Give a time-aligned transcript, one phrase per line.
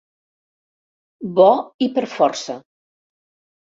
[1.41, 1.51] Bo
[1.89, 2.61] i per força.